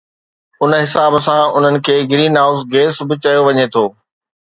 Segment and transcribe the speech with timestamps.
[0.63, 3.85] ان حساب سان انهن کي گرين هائوس گيس به چيو وڃي ٿو